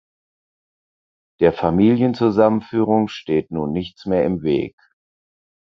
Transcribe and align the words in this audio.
Der 1.41 1.53
Familienzusammenführung 1.53 3.07
steht 3.07 3.51
nun 3.51 3.71
nichts 3.71 4.07
mehr 4.07 4.25
im 4.25 4.41
Weg. 4.41 4.75